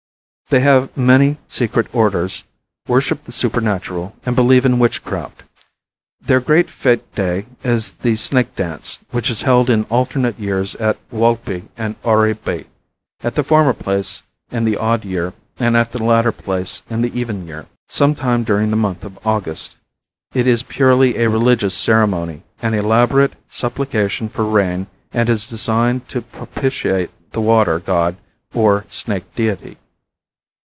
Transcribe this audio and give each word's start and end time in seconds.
They 0.49 0.59
have 0.59 0.89
many 0.97 1.37
secret 1.47 1.87
orders, 1.95 2.43
worship 2.85 3.23
the 3.23 3.31
supernatural, 3.31 4.17
and 4.25 4.35
believe 4.35 4.65
in 4.65 4.79
witchcraft. 4.79 5.43
Their 6.19 6.41
great 6.41 6.69
fete 6.69 7.15
day 7.15 7.45
is 7.63 7.93
the 7.93 8.17
Snake 8.17 8.53
Dance, 8.57 8.99
which 9.11 9.29
is 9.29 9.43
held 9.43 9.69
in 9.69 9.85
alternate 9.85 10.37
years 10.37 10.75
at 10.75 10.97
Walpi 11.09 11.69
and 11.77 11.95
Oraibi, 12.03 12.65
at 13.23 13.35
the 13.35 13.45
former 13.45 13.71
place 13.71 14.23
in 14.51 14.65
the 14.65 14.75
odd 14.75 15.05
year 15.05 15.33
and 15.57 15.77
at 15.77 15.93
the 15.93 16.03
latter 16.03 16.33
place 16.33 16.83
in 16.89 16.99
the 17.01 17.17
even 17.17 17.47
year, 17.47 17.67
some 17.87 18.13
time 18.13 18.43
during 18.43 18.71
the 18.71 18.75
month 18.75 19.05
of 19.05 19.25
August. 19.25 19.77
It 20.33 20.47
is 20.47 20.63
purely 20.63 21.15
a 21.19 21.29
religious 21.29 21.75
ceremony, 21.77 22.43
an 22.61 22.73
elaborate 22.73 23.37
supplication 23.49 24.27
for 24.27 24.43
rain, 24.43 24.87
and 25.13 25.29
is 25.29 25.47
designed 25.47 26.09
to 26.09 26.21
propitiate 26.21 27.09
the 27.31 27.39
water 27.39 27.79
god 27.79 28.17
or 28.53 28.83
snake 28.89 29.33
deity. 29.33 29.77